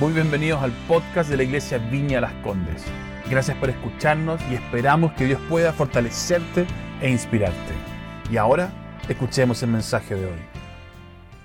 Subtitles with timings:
[0.00, 2.82] Muy bienvenidos al podcast de la Iglesia Viña Las Condes.
[3.30, 6.66] Gracias por escucharnos y esperamos que Dios pueda fortalecerte
[7.00, 7.72] e inspirarte.
[8.28, 8.72] Y ahora,
[9.08, 10.38] escuchemos el mensaje de hoy.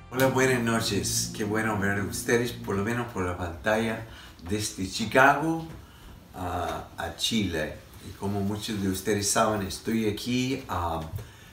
[0.09, 1.31] Hola, buenas noches.
[1.37, 4.07] Qué bueno ver a ustedes, por lo menos por la pantalla,
[4.49, 5.67] desde Chicago
[6.33, 7.75] a, Chile.
[8.09, 10.63] Y como muchos de ustedes saben, estoy aquí.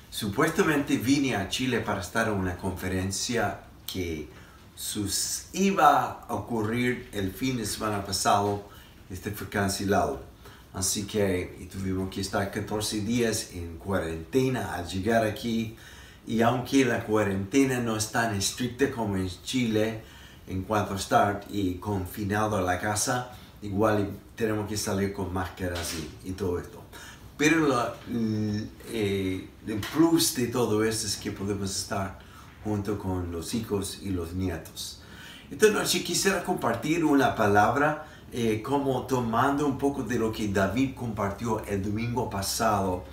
[0.08, 4.30] supuestamente vine a Chile para estar en una conferencia que
[4.76, 8.62] sus, iba a ocurrir el fin de semana pasado.
[9.10, 10.20] Este fue cancelado.
[10.74, 15.74] Así que tuvimos que estar 14 días en cuarentena al llegar aquí.
[16.26, 20.02] Y aunque la cuarentena no es tan estricta como en Chile
[20.46, 23.32] en cuanto a estar y confinado a la casa,
[23.62, 26.82] igual tenemos que salir con máscaras y, todo esto.
[27.38, 27.94] Pero la-
[28.92, 32.18] eh, el plus de todo esto es que podemos estar
[32.66, 35.00] junto con los hijos y los nietos.
[35.48, 40.96] Esta noche quisiera compartir una palabra eh, como tomando un poco de lo que David
[40.96, 43.04] compartió el domingo pasado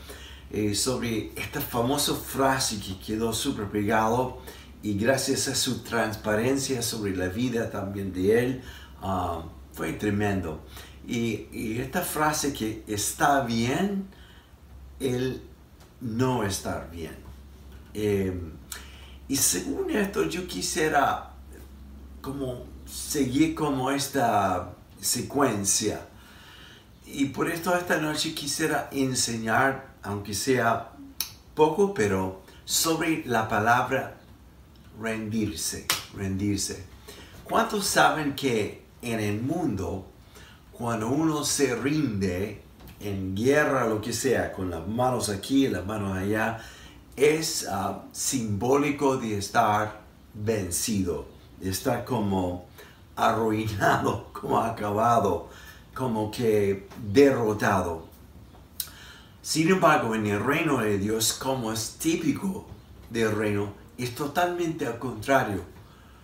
[0.49, 4.39] eh, sobre esta famosa frase que quedó súper pegado
[4.81, 8.61] y gracias a su transparencia sobre la vida también de él
[9.03, 10.63] ah, fue tremendo.
[11.07, 14.07] Y, y esta frase que está bien,
[14.99, 15.43] el
[16.01, 17.15] no estar bien.
[17.93, 18.33] Eh,
[19.33, 21.31] y según esto yo quisiera
[22.21, 26.05] como seguir como esta secuencia.
[27.07, 30.91] Y por esto esta noche quisiera enseñar, aunque sea
[31.55, 34.17] poco, pero sobre la palabra
[35.01, 36.85] rendirse, rendirse.
[37.43, 40.11] ¿Cuántos saben que en el mundo,
[40.71, 42.61] cuando uno se rinde
[42.99, 46.59] en guerra, lo que sea, con las manos aquí, las manos allá,
[47.15, 50.01] es ah, simbólico de estar
[50.33, 51.27] vencido,
[51.59, 52.65] de estar como
[53.15, 55.49] arruinado, como acabado,
[55.93, 58.07] como que derrotado.
[59.41, 62.65] Sin embargo, en el reino de Dios, como es típico
[63.09, 65.65] del reino, es totalmente al contrario.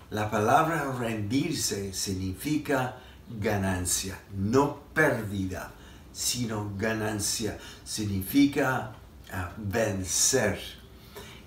[0.10, 2.96] La palabra rendirse significa
[3.30, 5.72] ganancia, no pérdida,
[6.12, 7.60] sino ganancia.
[7.84, 8.94] Significa
[9.32, 10.79] ah, vencer.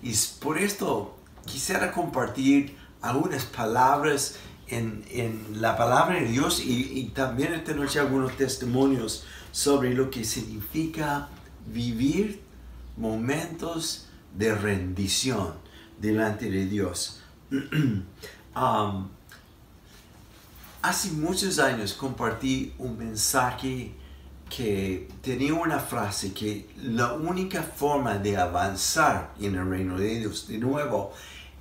[0.02, 4.36] Y por esto quisiera compartir algunas palabras
[4.68, 10.10] en, en la palabra de Dios y, y también esta noche algunos testimonios sobre lo
[10.10, 11.28] que significa
[11.66, 12.40] vivir
[12.96, 15.54] momentos de rendición
[16.00, 17.20] delante de Dios.
[18.54, 19.08] Um,
[20.82, 23.94] hace muchos años compartí un mensaje
[24.54, 30.46] que tenía una frase que la única forma de avanzar en el reino de Dios,
[30.46, 31.12] de nuevo,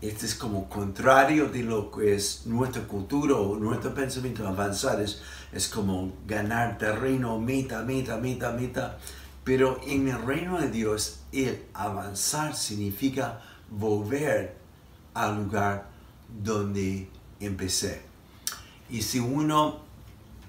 [0.01, 5.21] este es como contrario de lo que es nuestra cultura o nuestro pensamiento avanzar, es,
[5.53, 8.97] es como ganar terreno, meta, meta, meta, meta.
[9.45, 14.57] Pero en el reino de Dios, el avanzar significa volver
[15.13, 15.87] al lugar
[16.43, 17.07] donde
[17.39, 18.01] empecé.
[18.89, 19.79] Y si uno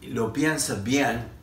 [0.02, 1.41] lo piensa bien,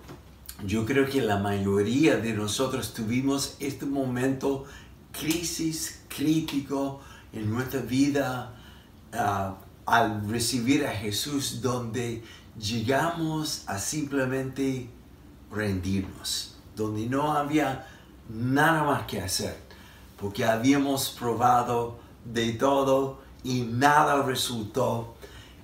[0.65, 4.65] yo creo que la mayoría de nosotros tuvimos este momento
[5.11, 6.99] crisis crítico
[7.31, 8.53] en nuestra vida
[9.13, 9.55] ah,
[9.85, 12.23] al recibir a Jesús donde
[12.59, 14.89] llegamos a simplemente
[15.51, 17.87] rendirnos, donde no había
[18.29, 19.57] nada más que hacer,
[20.19, 25.15] porque habíamos probado de todo y nada resultó,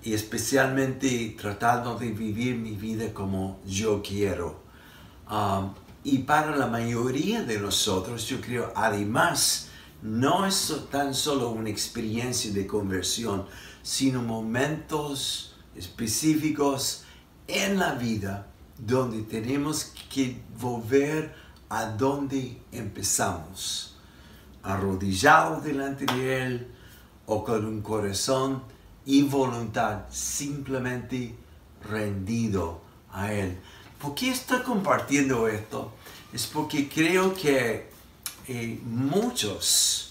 [0.04, 4.65] y especialmente tratando de vivir mi vida como yo quiero.
[5.30, 9.70] Um, y para la mayoría de nosotros, yo creo, además,
[10.02, 13.46] no es tan solo una experiencia de conversión,
[13.82, 17.04] sino momentos específicos
[17.48, 18.48] en la vida
[18.78, 21.34] donde tenemos que volver
[21.70, 23.96] a donde empezamos,
[24.64, 26.68] arrodillado delante de Él
[27.26, 28.64] o con un corazón
[29.06, 31.36] y voluntad simplemente
[31.90, 32.82] rendido
[33.12, 33.58] a Él.
[34.00, 35.94] ¿Por qué estoy compartiendo esto?
[36.34, 37.90] Es porque creo que
[38.48, 40.10] eh, muchos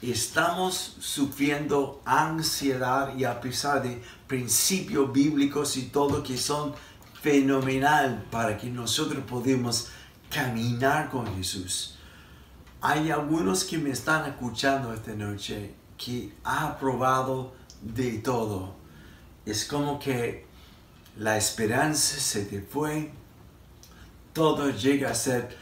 [0.00, 6.74] estamos sufriendo ansiedad y a pesar de principios bíblicos y todo que son
[7.20, 9.88] fenomenal para que nosotros podamos
[10.30, 11.96] caminar con Jesús.
[12.80, 18.76] Hay algunos que me están escuchando esta noche que ha probado de todo.
[19.44, 20.46] Es como que
[21.18, 23.10] la esperanza se te fue,
[24.32, 25.56] todo llega a ser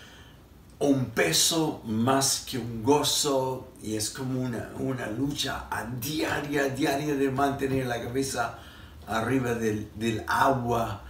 [0.80, 7.14] un peso más que un gozo y es como una, una lucha a diaria, diaria
[7.14, 8.58] de mantener la cabeza
[9.06, 11.02] arriba del, del agua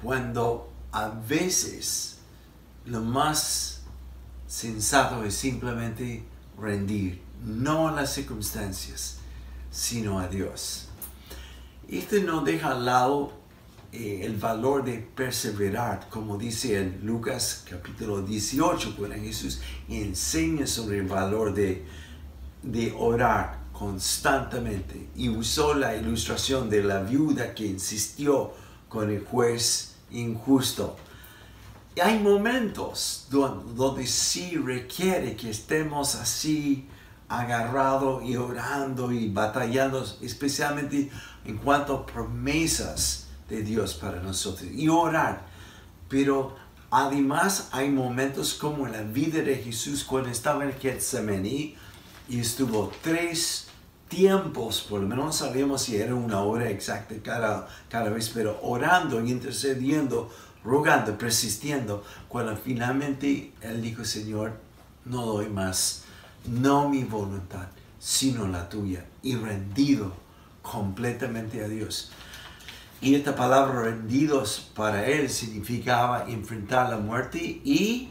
[0.00, 2.18] cuando a veces
[2.86, 3.82] lo más
[4.46, 6.24] sensato es simplemente
[6.58, 9.18] rendir, no a las circunstancias,
[9.70, 10.88] sino a Dios.
[11.92, 13.34] Esto no deja al lado
[13.92, 19.60] eh, el valor de perseverar, como dice en Lucas capítulo 18, cuando Jesús
[19.90, 21.84] enseña sobre el valor de,
[22.62, 28.54] de orar constantemente y usó la ilustración de la viuda que insistió
[28.88, 30.96] con el juez injusto.
[32.02, 36.88] hay momentos donde sí requiere que estemos así
[37.32, 41.10] agarrados y orando y batallando, especialmente
[41.46, 45.46] en cuanto a promesas de Dios para nosotros y orar.
[46.08, 46.54] Pero
[46.90, 51.74] además hay momentos como en la vida de Jesús cuando estaba en Getsemaní
[52.28, 53.68] y estuvo tres
[54.08, 58.60] tiempos, por lo menos no sabíamos si era una hora exacta cada, cada vez, pero
[58.62, 60.30] orando intercediendo,
[60.62, 64.52] rogando, persistiendo, cuando finalmente él dijo, Señor,
[65.06, 66.01] no doy más,
[66.46, 67.68] no mi voluntad,
[67.98, 70.12] sino la tuya, y rendido
[70.62, 72.10] completamente a Dios.
[73.00, 78.08] Y esta palabra rendidos para él significaba enfrentar la muerte y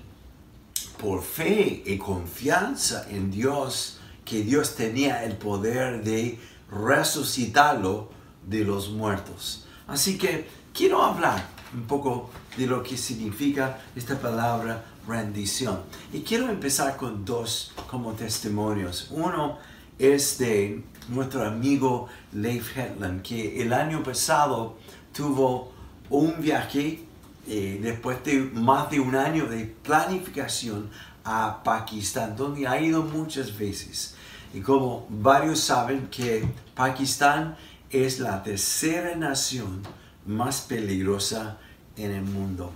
[0.99, 6.39] por fe y confianza en Dios, que Dios tenía el poder de
[6.69, 8.09] resucitarlo
[8.47, 9.65] de los muertos.
[9.87, 11.43] Así que quiero hablar
[11.73, 15.81] un poco de lo que significa esta palabra rendición.
[16.13, 19.07] Y quiero empezar con dos como testimonios.
[19.11, 19.57] Uno
[19.97, 24.77] es de nuestro amigo Leif Hetland, que el año pasado
[25.13, 25.71] tuvo
[26.09, 27.03] un viaje
[27.47, 30.89] eh, después de más de un año de planificación
[31.23, 34.15] a Pakistán, donde ha ido muchas veces.
[34.53, 36.43] Y como varios saben que
[36.75, 37.55] Pakistán
[37.89, 39.81] es la tercera nación
[40.25, 41.57] más peligrosa
[41.97, 42.71] en el mundo.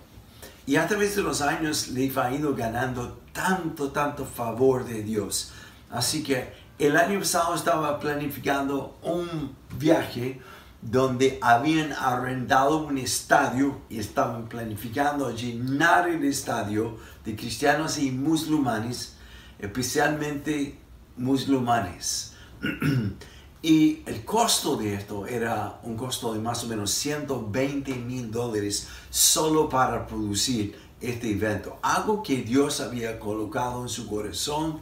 [0.67, 5.51] Y a través de los años le ha ido ganando tanto, tanto favor de Dios.
[5.91, 10.41] Así que el año pasado estaba planificando un viaje
[10.81, 19.15] donde habían arrendado un estadio y estaban planificando llenar el estadio de cristianos y musulmanes,
[19.59, 20.79] especialmente
[21.17, 22.33] musulmanes.
[23.65, 28.87] y el costo de esto era un costo de más o menos 120 mil dólares
[29.09, 31.79] solo para producir este evento.
[31.81, 34.81] Algo que Dios había colocado en su corazón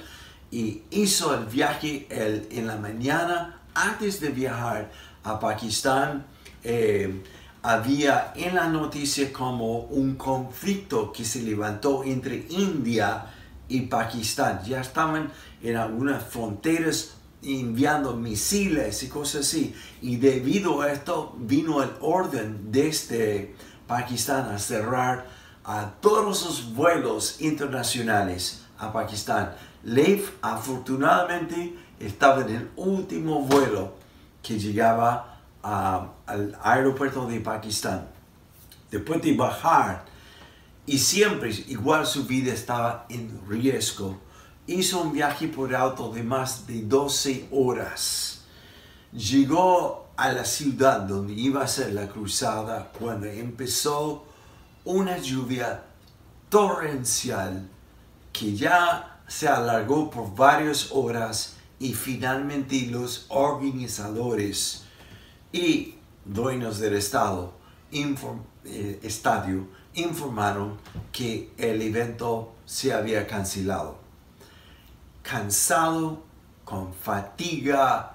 [0.51, 4.91] y hizo el viaje en la mañana antes de viajar
[5.23, 6.25] a Pakistán.
[6.61, 7.23] Eh,
[7.61, 13.27] había en la noticia como un conflicto que se levantó entre India
[13.69, 14.59] y Pakistán.
[14.65, 15.31] Ya estaban
[15.61, 19.75] en algunas fronteras enviando misiles y cosas así.
[20.01, 23.55] Y debido a esto vino el orden desde
[23.87, 25.27] Pakistán a cerrar
[25.63, 29.53] a todos los vuelos internacionales a Pakistán.
[29.83, 33.95] Leif afortunadamente estaba en el último vuelo
[34.41, 38.07] que llegaba al aeropuerto de Pakistán.
[38.91, 40.05] Después de bajar,
[40.85, 44.19] y siempre igual su vida estaba en riesgo,
[44.67, 48.41] hizo un viaje por auto de más de 12 horas.
[49.11, 54.25] Llegó a la ciudad donde iba a ser la cruzada cuando empezó
[54.85, 55.83] una lluvia
[56.49, 57.67] torrencial
[58.31, 64.83] que ya se alargó por varias horas y finalmente los organizadores
[65.51, 67.53] y dueños del estado,
[67.91, 70.77] eh, estadio informaron
[71.11, 74.02] que el evento se había cancelado.
[75.23, 76.23] Cansado,
[76.63, 78.13] con fatiga,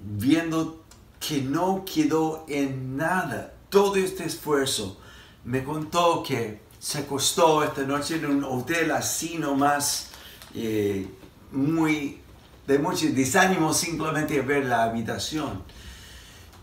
[0.00, 0.84] viendo
[1.20, 4.98] que no quedó en nada todo este esfuerzo,
[5.44, 10.10] me contó que se acostó esta noche en un hotel así nomás,
[10.54, 11.06] eh,
[11.52, 12.20] muy
[12.66, 15.62] de mucho desánimo simplemente ver la habitación.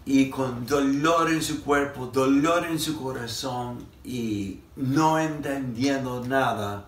[0.06, 6.86] Y con dolor en su cuerpo, dolor en su corazón y no entendiendo nada,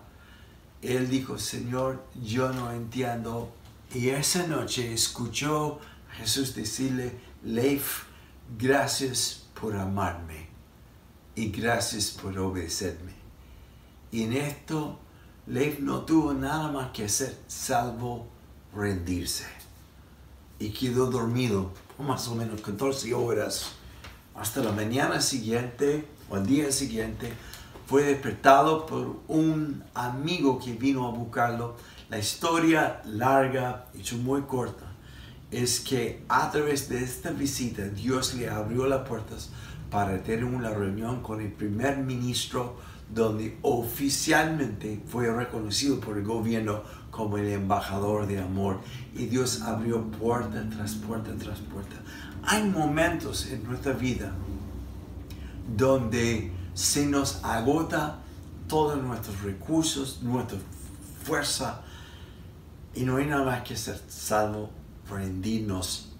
[0.82, 3.52] él dijo, Señor, yo no entiendo.
[3.94, 5.80] Y esa noche escuchó
[6.10, 8.04] a Jesús decirle, Leif,
[8.58, 10.48] gracias por amarme
[11.34, 13.12] y gracias por obedecerme.
[14.10, 14.98] Y en esto,
[15.46, 18.26] Leif no tuvo nada más que hacer salvo
[18.74, 19.46] rendirse.
[20.58, 23.72] Y quedó dormido más o menos 14 horas
[24.34, 27.32] hasta la mañana siguiente o el día siguiente.
[27.88, 31.74] Fue despertado por un amigo que vino a buscarlo.
[32.10, 34.84] La historia larga, hecho muy corta,
[35.50, 39.48] es que a través de esta visita Dios le abrió las puertas
[39.90, 42.76] para tener una reunión con el primer ministro
[43.08, 48.80] donde oficialmente fue reconocido por el gobierno como el embajador de amor
[49.14, 51.96] y Dios abrió puerta tras puerta tras puerta.
[52.42, 54.30] Hay momentos en nuestra vida
[55.74, 58.20] donde se nos agota
[58.68, 60.58] todos nuestros recursos, nuestra
[61.24, 61.80] fuerza
[62.94, 64.70] y no hay nada más que hacer salvo
[65.10, 66.10] rendirnos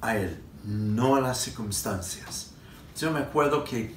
[0.00, 2.52] a Él, no a las circunstancias.
[2.98, 3.94] Yo me acuerdo que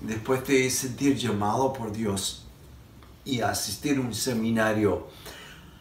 [0.00, 2.46] después de sentir llamado por Dios
[3.26, 5.08] y asistir a un seminario,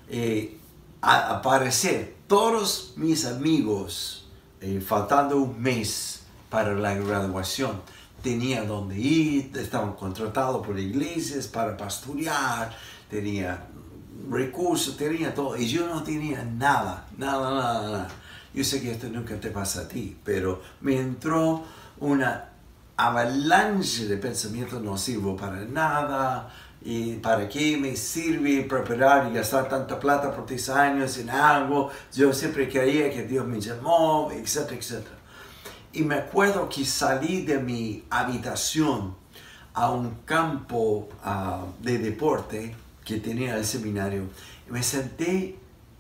[0.10, 0.58] eh,
[1.02, 4.28] aparecer todos mis amigos,
[4.60, 7.82] eh, faltando un mes para la graduación,
[8.22, 12.76] tenía donde ir, estaban contratados por iglesias para pastorear,
[13.10, 13.66] tenía
[14.30, 18.08] recursos, tenía todo, y yo no tenía nada, nada, nada, nada.
[18.54, 21.64] Yo sé que esto nunca te pasa a ti, pero me entró
[22.00, 22.50] una
[22.98, 29.68] avalanche de pensamientos, no sirvo para nada, y para qué me sirve preparar y gastar
[29.68, 34.78] tanta plata por tres años en algo, yo siempre creía que Dios me llamó, etcétera,
[34.78, 35.19] etcétera.
[35.92, 39.16] Y me acuerdo que salí de mi habitación
[39.74, 44.30] a un campo ah, de deporte que tenía el seminario.
[44.68, 45.58] Y me senté,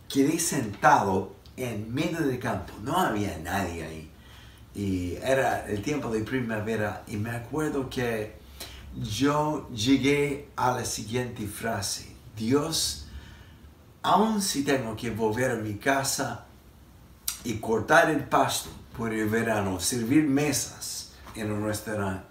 [0.07, 2.73] quedé sentado en medio del campo.
[2.83, 4.11] No había nadie ahí.
[4.75, 7.03] Y era el tiempo de primavera.
[7.07, 8.37] Y me acuerdo que
[8.95, 12.13] yo llegué a la siguiente frase.
[12.35, 13.07] Dios,
[14.01, 16.45] aun si tengo que volver a mi casa
[17.43, 18.69] y cortar el pasto,
[18.99, 22.27] por el verano, servir mesas en un restaurante,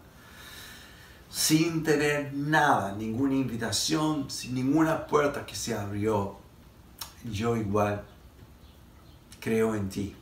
[1.31, 6.37] sin tener nada, ninguna invitación, sin ninguna puerta que se abrió,
[7.25, 8.05] yo igual
[9.41, 10.15] creo en ti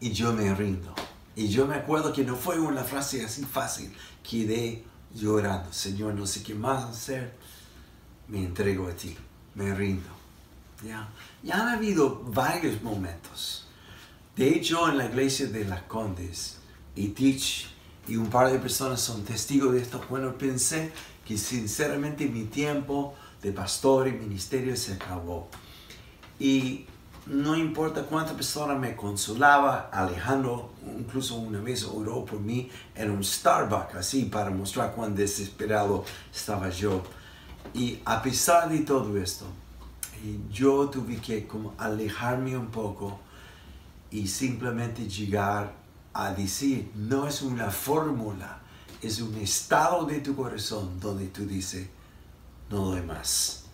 [0.00, 0.94] y yo me rindo.
[1.36, 3.94] Y yo me acuerdo que no fue una frase así fácil,
[4.28, 4.82] quedé
[5.14, 7.36] llorando, Señor, no sé qué más hacer,
[8.28, 9.14] me entrego a ti,
[9.54, 10.08] me rindo.
[10.82, 11.06] ¿Ya?
[11.42, 13.67] Y han habido varios momentos
[14.38, 16.58] de hecho, en la iglesia de las Condes,
[16.94, 17.66] y Teach
[18.06, 20.00] y un par de personas son testigos de esto.
[20.08, 20.92] Bueno, pensé
[21.26, 25.48] que sinceramente mi tiempo de pastor y ministerio se acabó.
[26.38, 26.86] Y
[27.26, 33.24] no importa cuántas personas me consolaba, Alejandro incluso una vez oró por mí en un
[33.24, 37.02] Starbucks, así para mostrar cuán desesperado estaba yo.
[37.74, 39.46] Y a pesar de todo esto,
[40.50, 43.18] yo tuve que como alejarme un poco
[44.10, 45.74] y simplemente llegar
[46.12, 48.60] a decir, no es una fórmula,
[49.02, 51.88] es un estado de tu corazón donde tú dices,
[52.70, 53.64] no doy más,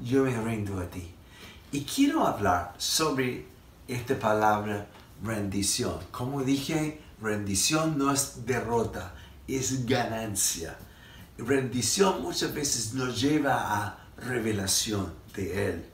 [0.00, 1.12] yo me rindo a ti.
[1.70, 3.46] Y quiero hablar sobre
[3.88, 4.88] esta palabra
[5.22, 5.98] rendición.
[6.10, 9.14] Como dije, rendición no es derrota,
[9.46, 10.76] es ganancia.
[11.38, 15.84] Rendición muchas veces nos lleva a revelación de Él.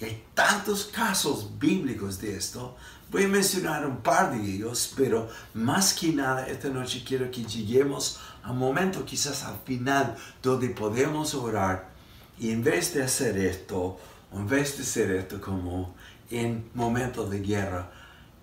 [0.00, 2.76] Y hay tantos casos bíblicos de esto
[3.10, 7.44] Voy a mencionar un par de ellos, pero más que nada esta noche quiero que
[7.44, 11.90] lleguemos a un momento quizás al final donde podemos orar
[12.38, 13.98] y en vez de hacer esto,
[14.32, 15.94] en vez de hacer esto como
[16.30, 17.90] en momentos de guerra,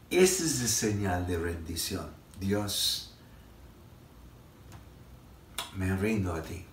[0.10, 2.08] esa es la señal de rendición.
[2.39, 3.13] Dios,
[5.75, 6.65] me rindo a ti.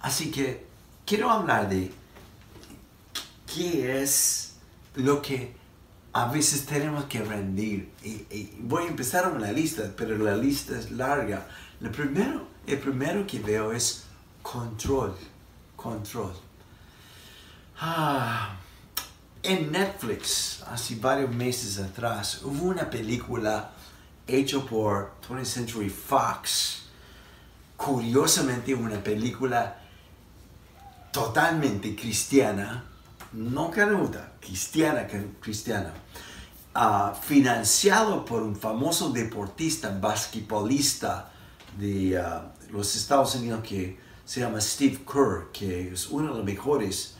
[0.00, 0.66] Así que
[1.04, 1.92] quiero hablar de
[3.46, 4.54] qué es
[4.94, 5.55] lo que
[6.16, 7.92] a veces tenemos que rendir.
[8.02, 11.46] Y, voy a empezar una lista, pero la lista es larga.
[11.78, 14.04] Lo primero, el primero que veo es
[14.40, 15.14] control.
[15.76, 16.32] Control.
[17.78, 18.56] Ah,
[19.42, 23.72] en Netflix, hace varios meses atrás, hubo una película
[24.26, 26.84] hecha por 20th Century Fox.
[27.76, 29.82] Curiosamente, una película
[31.12, 32.86] totalmente cristiana
[33.36, 35.06] no canuta, cristiana,
[35.40, 35.92] cristiana,
[36.74, 41.30] uh, financiado por un famoso deportista basquetbolista
[41.78, 46.44] de ah, los Estados Unidos que se llama Steve Kerr, que es uno de los
[46.44, 47.14] mejores.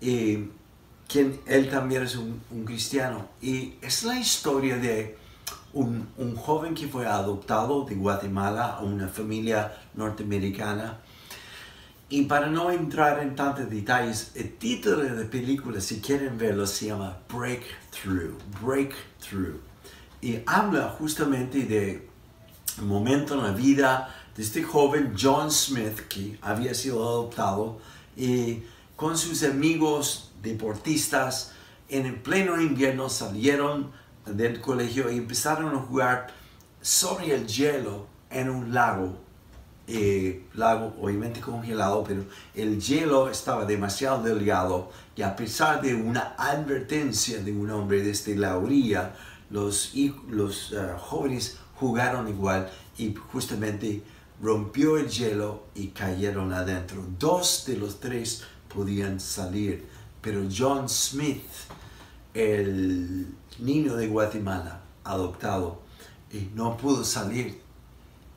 [0.00, 0.50] Y
[1.08, 3.26] quien, él también es un, cristiano.
[3.40, 5.16] Y es la historia de
[5.72, 11.00] un, joven que fue adoptado de Guatemala a una familia norteamericana
[12.08, 16.66] y para no entrar en tantos detalles, el título de la película, si quieren verlo,
[16.66, 18.38] se llama Breakthrough.
[18.62, 19.60] Breakthrough.
[20.20, 22.08] Y habla justamente de
[22.80, 27.80] un momento en la vida de este joven John Smith que había sido adoptado
[28.16, 28.62] y
[28.94, 31.52] con sus amigos deportistas
[31.88, 33.90] en el pleno invierno salieron
[34.26, 36.28] del colegio y empezaron a jugar
[36.80, 39.25] sobre el hielo en un lago.
[39.88, 42.24] Eh, lago obviamente congelado, pero
[42.56, 48.34] el hielo estaba demasiado delgado y a pesar de una advertencia de un hombre desde
[48.34, 49.14] la orilla,
[49.48, 49.92] los,
[50.28, 54.02] los eh, jóvenes jugaron igual y justamente
[54.42, 57.04] rompió el hielo y cayeron adentro.
[57.18, 58.42] Dos de los tres
[58.74, 59.86] podían salir,
[60.20, 61.44] pero John Smith,
[62.34, 63.28] el
[63.60, 65.80] niño de Guatemala adoptado,
[66.32, 67.60] y no pudo salir.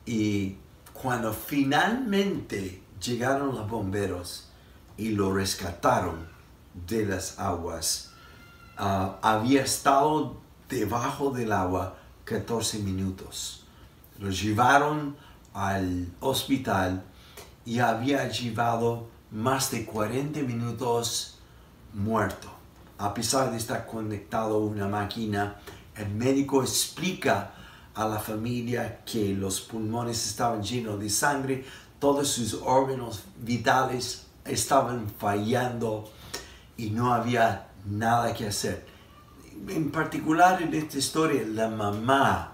[0.06, 0.56] Y
[1.00, 4.48] cuando finalmente llegaron los bomberos
[4.96, 6.28] y lo rescataron
[6.86, 8.12] de las aguas,
[8.76, 10.36] ah, había estado
[10.68, 13.64] debajo del agua 14 minutos.
[14.18, 15.16] Lo llevaron
[15.54, 17.02] al hospital
[17.64, 21.38] y había llevado más de 40 minutos
[21.94, 22.48] muerto.
[22.98, 25.56] A pesar de estar conectado a una máquina,
[25.96, 27.54] el médico explica
[27.94, 31.64] a la familia que los pulmones estaban llenos de sangre,
[31.98, 36.10] todos sus órganos vitales estaban fallando
[36.76, 38.86] y no había nada que hacer.
[39.68, 42.52] En particular en esta historia, la mamá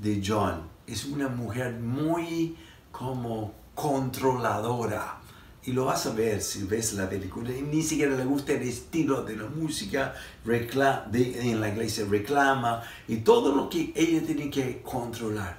[0.00, 2.56] de John es una mujer muy
[2.90, 5.18] como controladora.
[5.64, 7.50] Y lo vas a ver si ves la película.
[7.50, 12.82] Y ni siquiera le gusta el estilo de la música de, en la iglesia, reclama
[13.06, 15.58] y todo lo que ella tiene que controlar.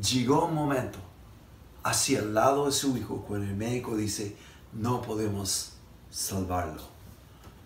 [0.00, 0.98] Llegó un momento
[1.82, 4.36] hacia el lado de su hijo cuando el médico dice,
[4.72, 5.72] no podemos
[6.10, 6.82] salvarlo.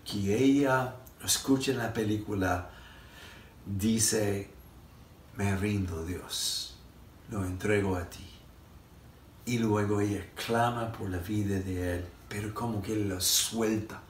[0.05, 2.69] Que ella escuche la película,
[3.65, 4.49] dice,
[5.35, 6.67] me rindo Dios
[7.29, 8.26] lo entrego a ti.
[9.47, 14.01] Y luego ella clama por la vida de él, pero como que lo suelta.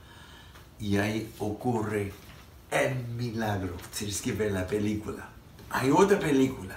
[0.80, 2.12] Y ahí ocurre
[2.72, 3.76] el milagro.
[3.96, 5.30] Tienes que ver la película.
[5.70, 6.76] Hay otra película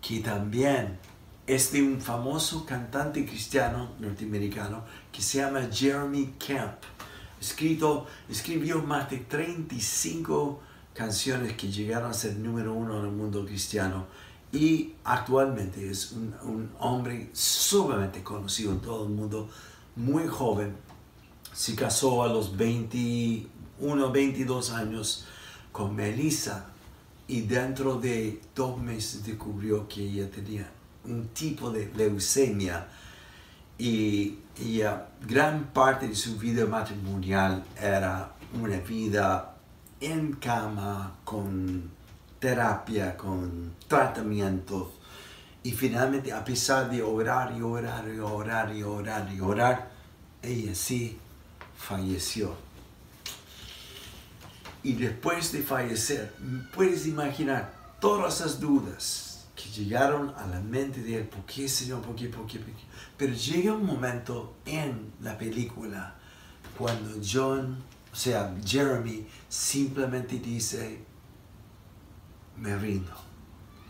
[0.00, 1.00] que también
[1.48, 6.78] es de un famoso cantante cristiano norteamericano que se llama Jeremy Camp.
[7.40, 10.62] Escrito, escribió más de 35
[10.94, 14.06] canciones que llegaron a ser número uno en el mundo cristiano
[14.52, 19.48] y actualmente es un, hombre sumamente conocido en todo el mundo,
[19.96, 20.76] muy joven.
[21.52, 25.24] Se casó a los 21, 22 años
[25.70, 26.66] con Melissa
[27.28, 30.70] y dentro de dos meses descubrió que ella tenía
[31.04, 32.88] un tipo de leucemia
[33.78, 34.82] y, y
[35.26, 39.56] gran parte de su vida matrimonial era una vida
[40.00, 41.99] en cama con
[42.40, 44.88] terapia, con tratamientos.
[45.62, 49.90] Y finalmente, a pesar de orar y orar y orar y orar y orar,
[50.42, 51.18] ella sí
[51.76, 52.56] falleció.
[54.82, 56.34] Y después de fallecer,
[56.74, 61.24] puedes imaginar todas esas dudas que llegaron a la mente de él.
[61.24, 62.00] ¿Por qué, Señor?
[62.00, 62.28] ¿Por qué?
[62.28, 62.58] ¿Por qué?
[62.58, 62.84] ¿Por qué?
[63.18, 66.14] Pero llega un momento en la película
[66.78, 67.76] cuando John,
[68.10, 71.04] o sea, Jeremy, simplemente dice,
[72.60, 73.12] me rindo.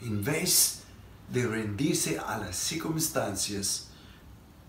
[0.02, 0.83] En vez
[1.28, 3.88] de rendirse a las circunstancias,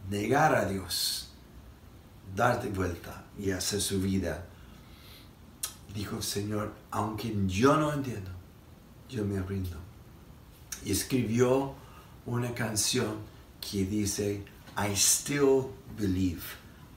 [0.10, 1.30] negar a Dios,
[2.36, 4.46] darte vuelta y hacer su vida,
[5.94, 8.32] dijo Señor, aunque yo no entiendo,
[9.10, 9.78] yo me rindo.
[10.84, 11.76] Y escribió
[12.26, 13.18] una canción
[13.60, 14.44] que dice,
[14.78, 16.42] I still believe,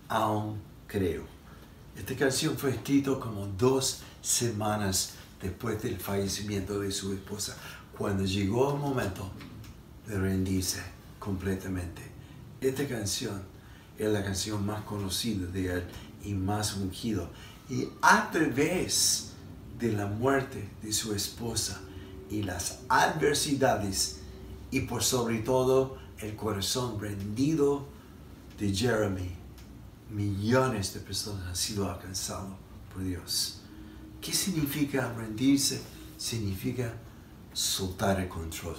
[0.08, 1.24] aún creo.
[1.96, 5.13] Esta canción fue escrita como dos semanas
[5.44, 7.54] después del fallecimiento de su esposa,
[7.96, 9.30] cuando llegó el momento
[10.08, 10.82] de rendirse
[11.18, 12.02] completamente.
[12.62, 13.42] Esta canción
[13.98, 15.84] es la canción más conocida de él
[16.24, 17.28] y más ungido.
[17.68, 19.32] Y a través
[19.78, 21.78] de la muerte de su esposa
[22.30, 24.20] y las adversidades
[24.70, 27.86] y por sobre todo el corazón rendido
[28.58, 29.30] de Jeremy,
[30.10, 32.54] millones de personas han sido alcanzados
[32.92, 33.63] por Dios.
[34.24, 35.82] ¿Qué significa rendirse?
[36.16, 36.94] Significa
[37.52, 38.76] soltar el control.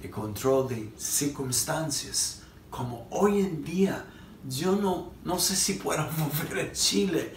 [0.00, 2.42] El control de circunstancias.
[2.70, 4.04] Como hoy en día,
[4.48, 6.08] yo no, no sé si puedo
[6.48, 7.34] volver a Chile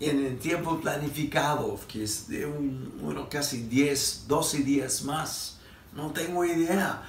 [0.00, 5.58] en el tiempo planificado, que es de uno casi 10, 12 días más.
[5.94, 7.02] No tengo idea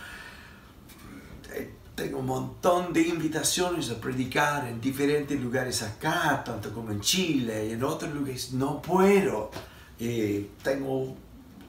[1.95, 7.67] tengo un montón de invitaciones a predicar en diferentes lugares acá, tanto como en Chile
[7.67, 8.51] y en otros lugares.
[8.51, 9.49] No puedo.
[9.97, 11.15] Eh, tengo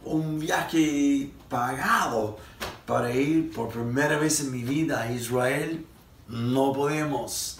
[0.04, 2.38] un viaje pagado
[2.86, 5.86] para ir por primera vez en mi vida a Israel.
[6.28, 7.58] No podemos.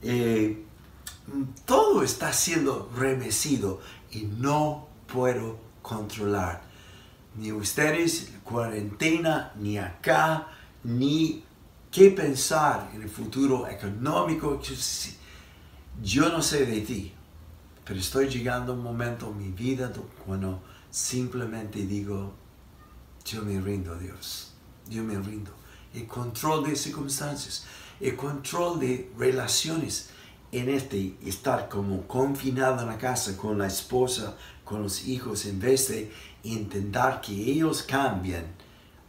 [0.00, 0.62] Eh,
[1.64, 3.80] todo está siendo remecido
[4.12, 6.62] y no puedo controlar.
[7.36, 10.46] ni ustedes, cuarentena, ni acá,
[10.84, 11.42] ni
[11.94, 14.60] qué pensar en el futuro económico.
[16.02, 17.12] Yo no sé de ti,
[17.84, 19.92] pero estoy llegando a un momento en mi vida
[20.26, 22.34] cuando simplemente digo,
[23.24, 24.54] yo me rindo a Dios,
[24.88, 25.52] yo me rindo.
[25.94, 27.64] El control de circunstancias,
[28.00, 30.10] el control de relaciones
[30.50, 35.60] en este estar como confinado en la casa con la esposa, con los hijos, en
[35.60, 38.52] vez de intentar que ellos cambien,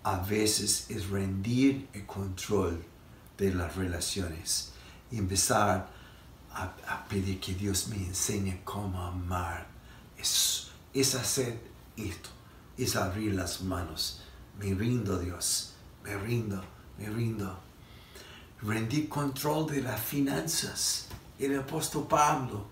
[0.06, 2.86] a veces es rendir el control
[3.40, 4.72] de las relaciones
[5.10, 5.90] y empezar
[6.54, 9.66] a, pedir que Dios me enseñe cómo amar.
[10.16, 11.60] Es, es hacer
[11.98, 12.30] esto,
[12.78, 14.22] es abrir las manos.
[14.60, 16.64] Me rindo, Dios, me rindo,
[17.00, 17.60] me rindo.
[18.62, 21.08] Rendir control de las finanzas.
[21.40, 22.68] El apóstol Pablo,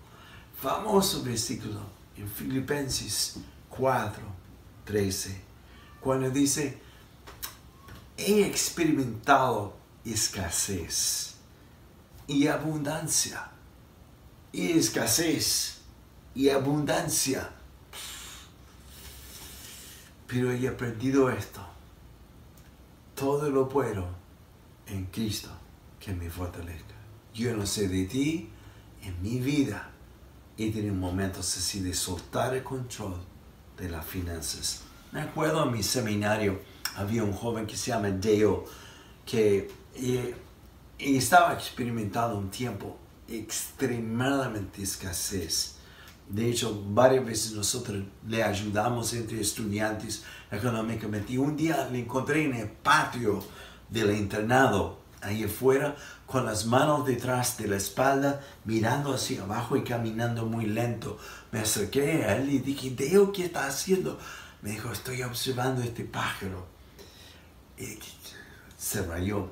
[0.56, 1.80] famoso versículo
[2.16, 3.38] en Filipenses
[3.70, 4.22] 4,
[4.84, 5.42] 13,
[6.00, 6.83] cuando dice,
[8.16, 11.34] he experimentado escasez
[12.26, 13.50] y abundancia.
[14.52, 15.80] Y escasez
[16.34, 17.50] y abundancia.
[20.26, 21.60] Pero he aprendido esto.
[23.14, 24.06] Todo lo puedo
[24.86, 25.50] en Cristo
[26.00, 26.94] que me fortalezca.
[27.32, 28.48] Yo no sé de ti,
[29.02, 29.90] en mi vida
[30.56, 33.16] he tenido momentos así de soltar el control
[33.76, 34.82] de las finanzas.
[35.12, 36.60] Me acuerdo en mi seminario
[36.96, 38.64] había un joven que se llama Deo
[39.26, 39.70] que
[40.98, 42.96] estaba experimentando un tiempo
[43.28, 45.76] extremadamente escasez.
[46.28, 51.34] De hecho, varias veces nosotros le ayudamos entre estudiantes económicamente.
[51.34, 53.44] Y un día le encontré en el patio
[53.90, 59.84] del internado, ahí afuera, con las manos detrás de la espalda, mirando hacia abajo y
[59.84, 61.18] caminando muy lento.
[61.52, 64.18] Me acerqué a él y dije, Deo, ¿qué está haciendo?
[64.62, 66.73] Me dijo, estoy observando este pájaro.
[67.78, 67.98] Y
[68.76, 69.50] se rayó.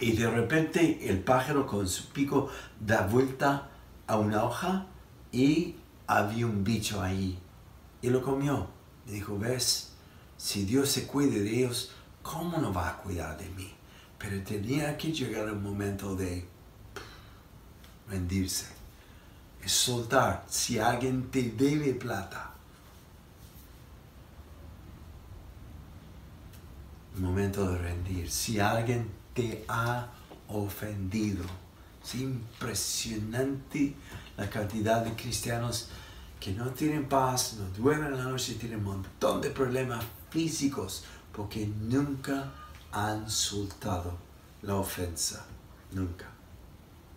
[0.00, 2.50] Y de repente el pájaro con su pico
[2.80, 3.68] da vuelta
[4.06, 4.86] a una hoja
[5.30, 7.38] y había un bicho ahí.
[8.02, 8.68] Y lo comió.
[9.06, 9.92] Me dijo, ves,
[10.36, 13.72] si Dios se cuide de ellos, ¿cómo no va a cuidar de mí?
[14.18, 16.46] Pero tenía que llegar el momento de
[18.08, 18.66] rendirse.
[19.62, 20.44] Es soltar.
[20.48, 22.53] Si alguien te debe plata,
[27.22, 28.30] momento de rendir.
[28.30, 30.08] Si alguien te ha
[30.48, 31.44] ofendido,
[32.02, 33.94] es impresionante
[34.36, 35.88] la cantidad de cristianos
[36.40, 41.04] que no tienen paz, no duermen en la noche, tienen un montón de problemas físicos
[41.32, 42.52] porque nunca
[42.92, 44.16] han soltado
[44.62, 45.44] la ofensa.
[45.92, 46.26] Nunca.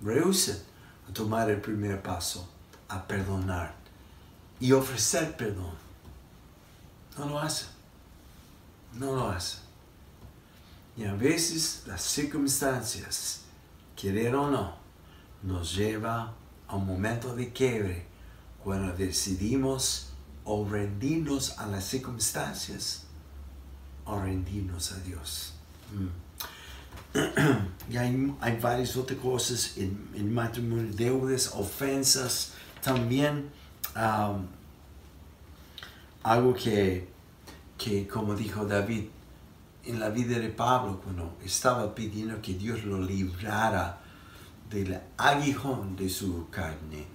[0.01, 0.57] Rehúsen
[1.09, 2.47] a tomar el primer paso,
[2.87, 3.73] a perdonar
[4.59, 5.73] y ofrecer perdón.
[7.17, 7.69] No lo hacen.
[8.93, 9.66] No lo hacen.
[10.97, 13.41] Y a veces las circunstancias,
[13.95, 14.75] querer o no,
[15.43, 16.33] nos lleva
[16.67, 18.07] a un momento de quiebre
[18.63, 20.09] cuando decidimos
[20.43, 23.03] o rendirnos a las circunstancias
[24.05, 25.53] o rendirnos a Dios.
[25.93, 26.27] Mm.
[27.91, 33.49] y hay, hay, varias otras cosas en, en matrimonio, deudas, ofensas, también
[33.95, 34.45] um,
[36.23, 37.07] algo que,
[37.77, 39.05] que, como dijo David,
[39.87, 43.99] en la vida de Pablo cuando estaba pidiendo que Dios lo librara
[44.69, 47.05] del aguijón de su carne.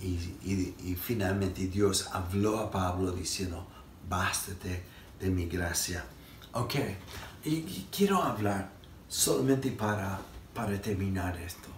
[0.00, 3.66] Y, finalmente Dios habló a Pablo diciendo,
[4.08, 4.82] bástate
[5.20, 6.04] de mi gracia.
[6.52, 6.74] Ok,
[7.44, 8.70] y, quiero hablar
[9.08, 10.20] solamente para,
[10.54, 11.68] para terminar esto.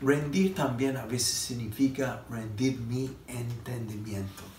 [0.00, 4.53] Rendir también a veces significa rendir mi entendimiento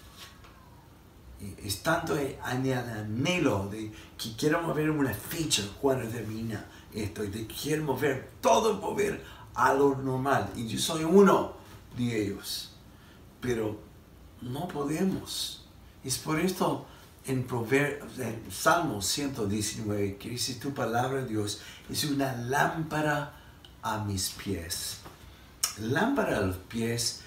[1.63, 7.45] es tanto el anhelo de que quiero mover una ficha cuando termina esto, y de
[7.47, 10.51] quiero mover todo mover a lo normal.
[10.55, 11.53] Y yo soy uno
[11.97, 12.71] de ellos.
[13.41, 13.79] Pero
[14.41, 15.65] no podemos.
[16.03, 16.85] Es por esto
[17.25, 23.33] en, Proverbios, en Salmo 119 que dice tu palabra Dios es una lámpara
[23.81, 24.99] a mis pies.
[25.79, 27.21] Lámpara a los pies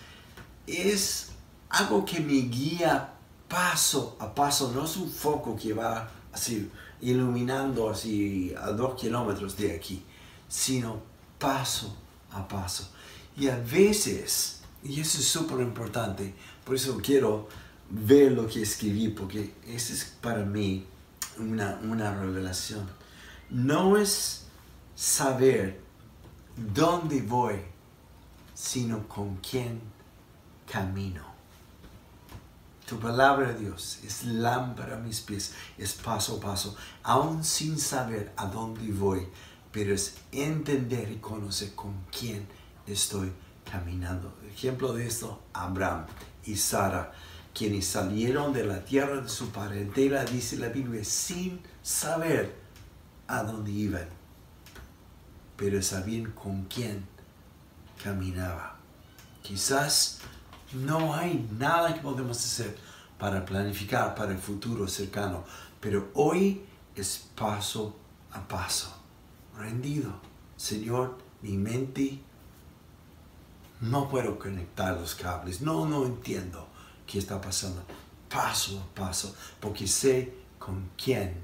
[0.66, 1.30] es
[1.68, 3.14] algo que me guía
[3.48, 9.56] paso a paso, no es un foco que va así iluminando así a dos kilómetros
[9.56, 10.02] de aquí,
[10.48, 11.00] sino
[11.38, 11.96] paso
[12.32, 12.90] a paso.
[13.37, 16.34] Y a veces, y eso es súper importante,
[16.64, 17.48] por eso quiero
[17.90, 20.84] ver lo que escribí, porque eso es para mí
[21.38, 22.88] una, una revelación.
[23.50, 24.44] No es
[24.94, 25.80] saber
[26.56, 27.56] dónde voy,
[28.54, 29.80] sino con quién
[30.70, 31.27] camino.
[32.88, 38.33] Tu palabra, Dios, es lámpara a mis pies, es paso a paso, aún sin saber
[38.35, 39.29] a dónde voy,
[39.70, 42.46] pero es entender y conocer con quién
[42.87, 43.31] estoy
[43.70, 44.35] caminando.
[44.51, 46.07] Ejemplo de esto, Abraham
[46.46, 47.12] y Sara,
[47.53, 52.57] quienes salieron de la tierra de su parentela, dice la Biblia, sin saber
[53.27, 54.09] a dónde iban,
[55.59, 57.05] pero sabían con quién
[58.03, 58.79] caminaba.
[59.42, 60.20] Quizás
[60.72, 62.76] no hay nada que podemos hacer
[63.18, 65.44] para planificar para el futuro cercano,
[65.81, 66.62] pero hoy
[66.94, 67.96] es paso
[68.33, 68.94] a paso,
[69.57, 70.12] rendido.
[70.57, 72.20] Señor, mi mente
[73.81, 76.68] no puedo conectar los cables, no, no entiendo
[77.07, 77.83] qué está pasando.
[78.28, 81.35] Paso a paso, porque sé con quién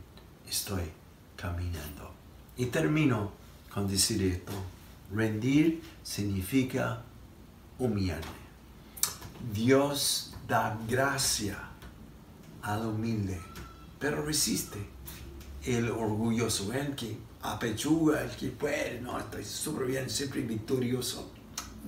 [0.47, 0.91] estoy
[1.37, 2.13] caminando.
[2.57, 3.33] Y termino
[3.73, 4.53] con decir esto.
[5.13, 7.03] Rendir significa
[7.79, 8.44] humillarme.
[9.53, 11.59] Dios da gracia
[12.63, 13.41] al humilde,
[13.99, 14.79] pero resiste
[15.65, 21.31] el orgulloso, el que apechuga, el que puede, no, estoy súper bien, siempre victorioso.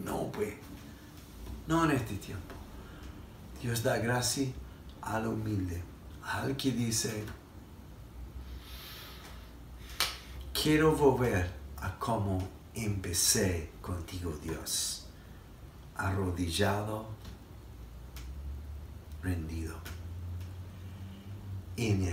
[0.05, 0.55] No, pues,
[1.67, 2.55] no en este tiempo.
[3.63, 4.49] Dios da gracia
[5.01, 5.83] al humilde,
[6.23, 7.25] al que dice,
[10.53, 15.07] quiero volver a como empecé contigo, Dios,
[15.97, 17.16] arrodillado,
[19.27, 19.75] rendido.
[21.77, 22.09] En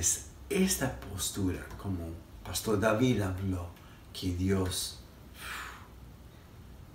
[0.49, 2.09] esta postura, como
[2.43, 3.69] Pastor David habló,
[4.11, 4.99] que Dios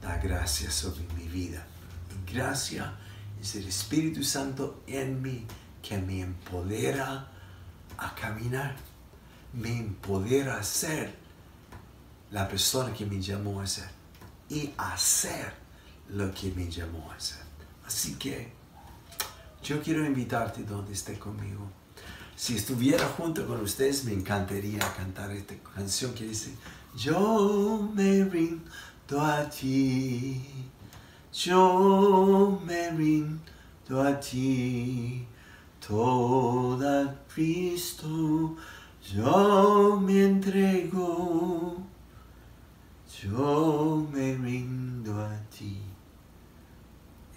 [0.03, 1.67] da gracia sobre mi vida.
[2.11, 2.95] Y gracia
[3.41, 5.47] es el Espíritu Santo en mí
[5.83, 7.29] que me empodera
[7.97, 8.77] a caminar,
[9.53, 11.17] me empodera a ser
[12.31, 13.89] la persona que me llamó a ser
[14.49, 15.53] y hacer
[16.11, 17.43] lo que me llamó a hacer.
[17.87, 18.58] Así que
[19.69, 21.61] yo quiero invitarte donde esté conmigo.
[22.35, 26.55] Si estuviera junto con ustedes, me encantaría cantar esta canción que dice,
[26.97, 30.43] yo me rindo a ti,
[31.35, 35.27] yo me rindo a ti,
[35.87, 38.57] toda Cristo,
[39.15, 41.77] yo me entrego,
[43.23, 45.79] yo me rindo a ti.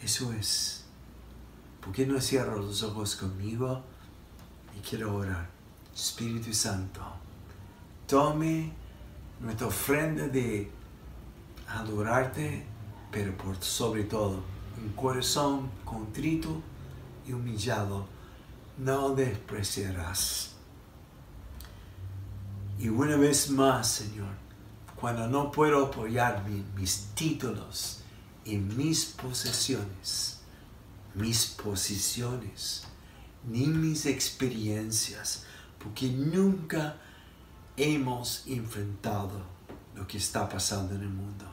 [0.01, 0.80] Eso es.
[1.81, 3.83] ¿Por qué no cierro los ojos conmigo?
[4.77, 5.49] Y quiero orar.
[5.93, 7.01] Espíritu Santo,
[8.07, 8.71] tome
[9.39, 10.71] nuestra ofrenda de
[11.67, 12.65] adorarte,
[13.11, 14.41] pero por sobre todo
[14.81, 16.61] un corazón contrito
[17.27, 18.05] y humillado,
[18.77, 20.55] no despreciarás.
[22.79, 24.33] Y una vez más, Señor,
[24.95, 26.43] cuando no puedo apoyar
[26.75, 28.01] mis títulos
[28.45, 30.40] y mis posesiones,
[31.13, 32.83] mis posiciones,
[33.47, 35.43] ni mis experiencias,
[35.79, 36.97] porque nunca
[37.75, 39.41] hemos enfrentado
[39.95, 41.45] lo que está pasando en el mundo.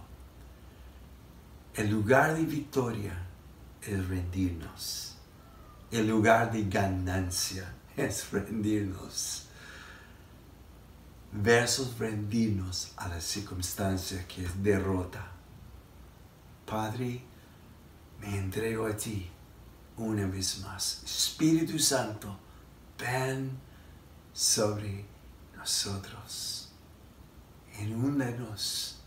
[1.75, 3.27] El lugar de victoria
[3.83, 5.17] es rendirnos.
[5.91, 9.45] El lugar de ganancia es rendirnos.
[11.31, 15.31] Versus rendirnos a la circunstancia que es derrota.
[16.67, 17.23] Padre,
[18.21, 19.31] me entrego a ti
[19.99, 21.03] una vez más.
[21.05, 22.37] Espíritu Santo,
[22.99, 23.59] ven
[24.33, 25.05] sobre
[25.57, 26.71] nosotros.
[27.81, 28.99] Inúndanos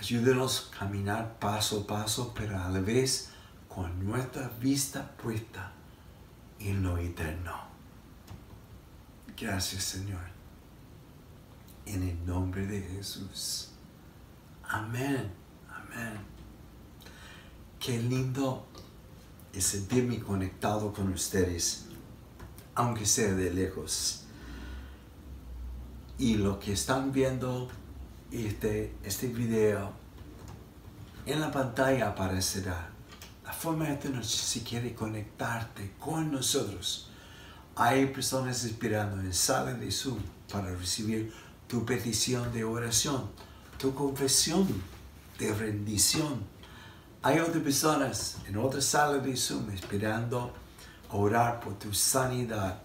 [0.00, 3.28] Ayúdenos a caminar paso a paso, pero a la vez
[3.68, 5.72] con nuestra vista puesta
[6.58, 7.52] en lo eterno.
[9.38, 10.22] Gracias Señor.
[11.84, 13.72] En el nombre de Jesús.
[14.66, 15.30] Amén.
[15.68, 16.18] Amén.
[17.78, 18.68] Qué lindo
[19.52, 21.86] es sentirme conectado con ustedes,
[22.74, 24.24] aunque sea de lejos.
[26.18, 27.68] Y lo que están viendo
[28.30, 29.92] este, este video,
[31.26, 32.90] en la pantalla aparecerá
[33.44, 37.10] la forma de tener si quiere conectarte con nosotros.
[37.74, 40.18] Hay personas esperando en sala de Zoom
[40.52, 41.32] para recibir
[41.66, 43.30] tu petición de oración,
[43.78, 44.66] tu confesión
[45.38, 46.44] de rendición.
[47.22, 50.54] Hay otras personas en otra sala de Zoom esperando
[51.10, 52.80] orar por tu sanidad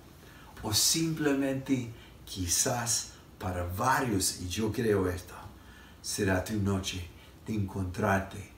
[0.62, 1.93] o simplemente
[2.26, 5.36] quizás para varios, y yo creo esto,
[6.02, 7.08] será tu noche
[7.48, 8.52] de encontrarte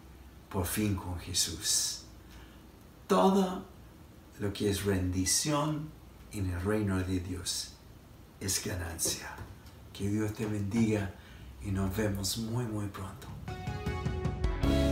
[0.50, 2.06] por fin con Jesús.
[3.06, 3.64] Todo
[4.40, 5.90] lo que es rendición
[6.32, 7.74] en el reino de Dios
[8.40, 9.30] es ganancia.
[9.94, 11.14] Que Dios te bendiga
[11.64, 13.28] y nos vemos muy muy pronto.